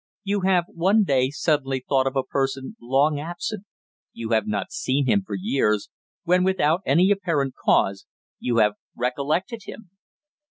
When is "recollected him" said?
8.95-9.91